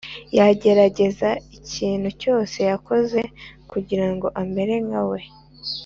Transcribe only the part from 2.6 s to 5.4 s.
yakoze kugirango amere nka we.